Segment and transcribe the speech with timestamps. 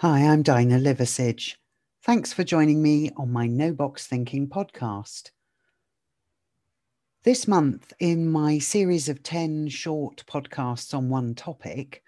[0.00, 1.56] Hi, I'm Dinah Liversidge.
[2.06, 5.28] Thanks for joining me on my No Box Thinking podcast.
[7.22, 12.02] This month, in my series of 10 short podcasts on one topic,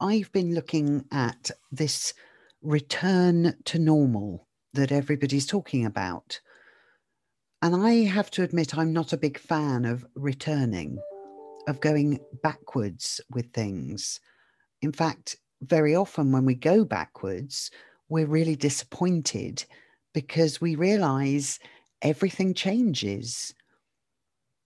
[0.00, 2.14] I've been looking at this
[2.62, 6.40] return to normal that everybody's talking about.
[7.62, 10.98] And I have to admit, I'm not a big fan of returning,
[11.68, 14.18] of going backwards with things.
[14.82, 17.70] In fact, very often when we go backwards,
[18.08, 19.64] we're really disappointed
[20.12, 21.58] because we realize
[22.02, 23.54] everything changes.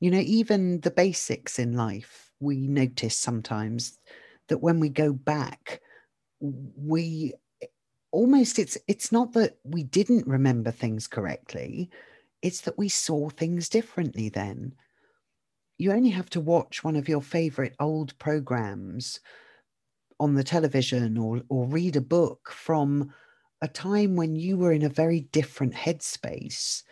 [0.00, 3.98] You know, even the basics in life, we notice sometimes
[4.48, 5.80] that when we go back,
[6.40, 7.34] we
[8.12, 11.90] almost it's it's not that we didn't remember things correctly
[12.40, 14.72] it's that we saw things differently then
[15.78, 19.20] you only have to watch one of your favorite old programs
[20.18, 23.12] on the television or, or read a book from
[23.62, 26.82] a time when you were in a very different headspace.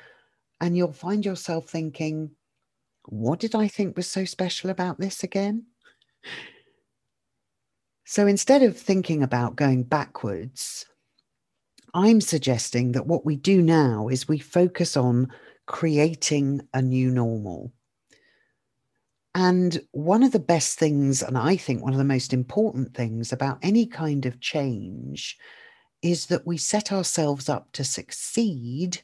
[0.61, 2.31] And you'll find yourself thinking,
[3.06, 5.64] what did I think was so special about this again?
[8.05, 10.86] So instead of thinking about going backwards,
[11.94, 15.31] I'm suggesting that what we do now is we focus on
[15.66, 17.72] creating a new normal.
[19.34, 23.32] And one of the best things, and I think one of the most important things
[23.32, 25.36] about any kind of change,
[26.02, 29.02] is that we set ourselves up to succeed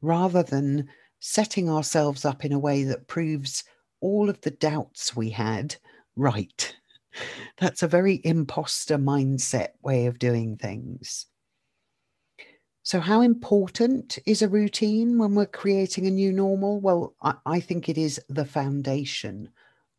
[0.00, 0.88] rather than
[1.20, 3.64] setting ourselves up in a way that proves
[4.00, 5.76] all of the doubts we had
[6.16, 6.74] right.
[7.58, 11.26] That's a very imposter mindset way of doing things.
[12.82, 16.80] So, how important is a routine when we're creating a new normal?
[16.80, 19.50] Well, I, I think it is the foundation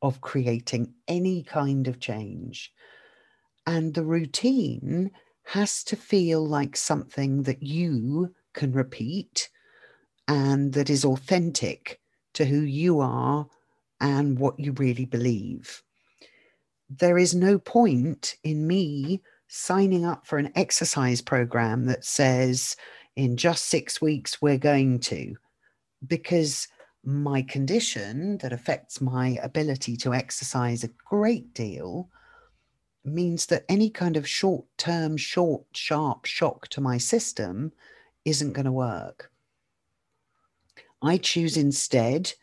[0.02, 2.74] of creating any kind of change.
[3.68, 5.12] And the routine
[5.44, 9.50] has to feel like something that you can repeat
[10.28, 12.00] and that is authentic
[12.34, 13.48] to who you are
[14.00, 15.84] and what you really believe.
[16.90, 22.76] There is no point in me signing up for an exercise program that says,
[23.16, 25.36] in just six weeks, we're going to,
[26.08, 26.68] because
[27.04, 32.10] my condition that affects my ability to exercise a great deal
[33.06, 37.72] means that any kind of short term, short, sharp shock to my system
[38.26, 39.32] isn't going to work.
[41.02, 42.34] I choose instead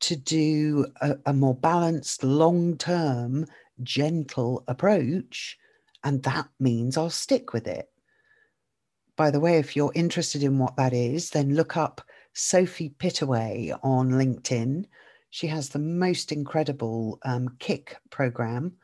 [0.00, 3.46] to do a, a more balanced, long term,
[3.82, 5.58] gentle approach.
[6.04, 7.90] And that means I'll stick with it.
[9.16, 12.02] By the way, if you're interested in what that is, then look up
[12.34, 14.84] Sophie Pittaway on LinkedIn.
[15.30, 18.74] She has the most incredible um, kick program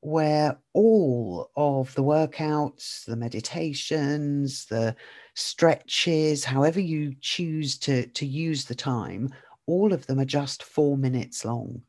[0.00, 4.94] where all of the workouts, the meditations, the
[5.34, 9.30] stretches, however you choose to, to use the time,
[9.66, 11.80] all of them are just four minutes long.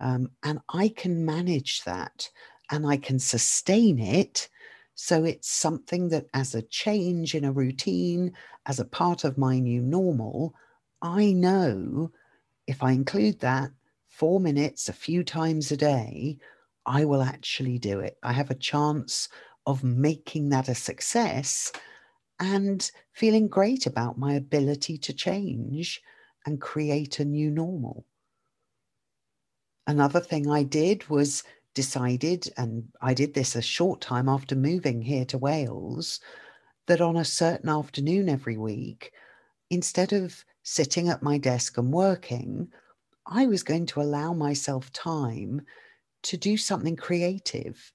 [0.00, 2.30] Um, and I can manage that
[2.70, 4.48] and I can sustain it
[5.00, 8.32] so it's something that, as a change in a routine,
[8.66, 10.56] as a part of my new normal,
[11.00, 12.10] I know
[12.66, 13.70] if I include that
[14.08, 16.38] four minutes a few times a day,
[16.84, 18.18] I will actually do it.
[18.24, 19.28] I have a chance
[19.66, 21.70] of making that a success
[22.40, 26.02] and feeling great about my ability to change
[26.44, 28.04] and create a new normal.
[29.86, 31.44] Another thing I did was
[31.78, 36.18] decided, and I did this a short time after moving here to Wales,
[36.88, 39.12] that on a certain afternoon every week,
[39.70, 42.66] instead of sitting at my desk and working,
[43.26, 45.60] I was going to allow myself time
[46.24, 47.92] to do something creative.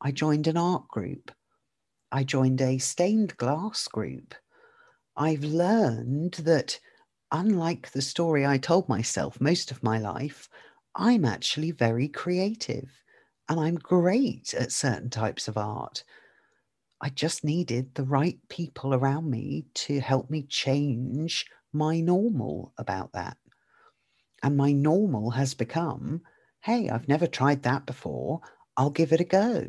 [0.00, 1.30] I joined an art group.
[2.10, 4.34] I joined a stained glass group.
[5.18, 6.80] I've learned that,
[7.30, 10.48] unlike the story I told myself most of my life,
[10.94, 13.01] I'm actually very creative
[13.48, 16.04] and I'm great at certain types of art.
[17.00, 23.12] I just needed the right people around me to help me change my normal about
[23.12, 23.36] that.
[24.42, 26.22] And my normal has become
[26.62, 28.40] hey, I've never tried that before.
[28.76, 29.66] I'll give it a go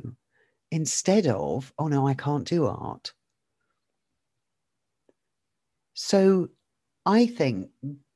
[0.69, 3.13] instead of, oh no, I can't do art.
[5.95, 6.49] So
[7.05, 7.69] I think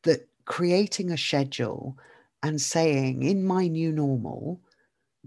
[0.04, 1.98] that creating a schedule
[2.44, 4.62] and saying in my new normal,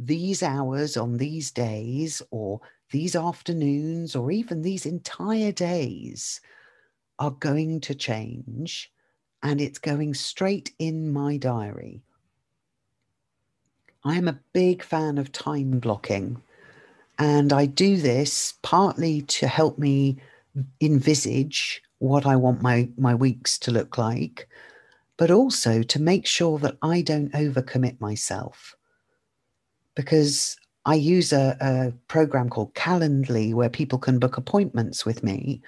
[0.06, 2.60] these hours on these days or
[2.90, 6.40] these afternoons or even these entire days
[7.18, 8.90] are going to change
[9.42, 12.02] and it's going straight in my diary.
[14.02, 16.40] I am a big fan of time blocking.
[17.18, 20.16] And I do this partly to help me
[20.80, 24.48] envisage what I want my, my weeks to look like,
[25.18, 28.74] but also to make sure that I don't overcommit myself.
[30.00, 30.56] Because
[30.86, 35.60] I use a, a program called Calendly where people can book appointments with me.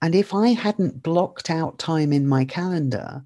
[0.00, 3.22] And if I hadn't blocked out time in my calendar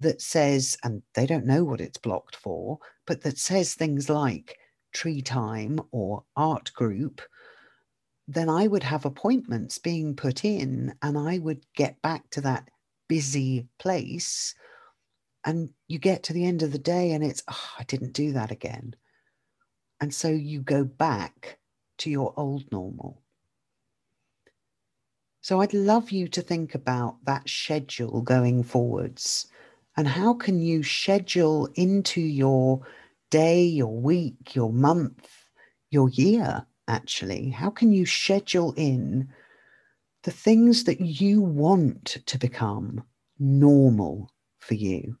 [0.00, 4.58] that says, and they don't know what it's blocked for, but that says things like
[4.92, 7.22] tree time or art group,
[8.28, 12.68] then I would have appointments being put in and I would get back to that
[13.08, 14.54] busy place.
[15.46, 18.32] And you get to the end of the day and it's, oh, I didn't do
[18.32, 18.94] that again.
[20.04, 21.56] And so you go back
[21.96, 23.22] to your old normal.
[25.40, 29.46] So I'd love you to think about that schedule going forwards
[29.96, 32.86] and how can you schedule into your
[33.30, 35.26] day, your week, your month,
[35.88, 37.48] your year, actually?
[37.48, 39.30] How can you schedule in
[40.24, 43.04] the things that you want to become
[43.38, 45.16] normal for you?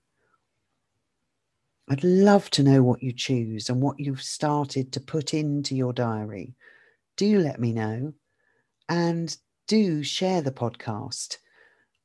[1.88, 5.92] I'd love to know what you choose and what you've started to put into your
[5.92, 6.54] diary.
[7.16, 8.14] Do let me know
[8.88, 9.36] and
[9.68, 11.36] do share the podcast.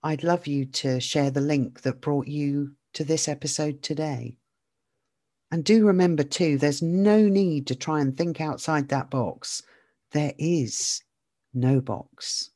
[0.03, 4.37] I'd love you to share the link that brought you to this episode today.
[5.51, 9.63] And do remember, too, there's no need to try and think outside that box.
[10.11, 11.01] There is
[11.53, 12.51] no box.